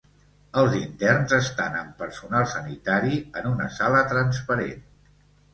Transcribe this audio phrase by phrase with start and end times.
[0.61, 4.85] Els interns estan amb personal sanitari en una sala transparent.